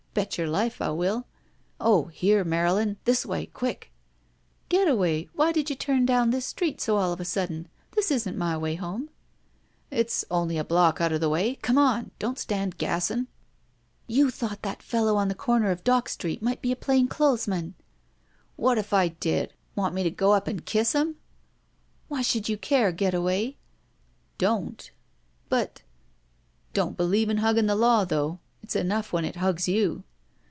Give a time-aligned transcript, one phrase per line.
[0.13, 1.25] Bet your life I will—
[1.79, 3.93] Oh— ^here, Marylin— ^this way— quick!"
[4.67, 7.69] Getaway, why did you turn down this street so all of a sudden?
[7.91, 9.09] This isn't my way home."
[9.89, 11.55] 122 It THE VERTICAL CITY *'It's only a block out of the way.
[11.61, 12.11] Come on!
[12.19, 13.27] Don't stand gassing."
[13.89, 16.75] '* You thought that f ellow on the comer of Dock Street might be a
[16.75, 17.75] plain clothes man!"
[18.57, 19.53] "What if I did?
[19.77, 21.15] Want me to go up and kiss him?"
[22.09, 23.55] *'Why should you care, Getaway?"
[24.37, 24.91] ''Don't."
[25.47, 25.83] "But—"
[26.73, 28.39] "Don't believe in hugging the law, though.
[28.63, 30.03] It's enough when it hugs you."